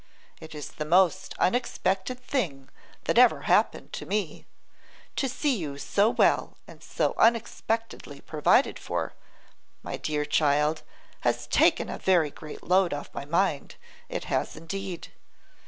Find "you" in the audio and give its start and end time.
5.55-5.77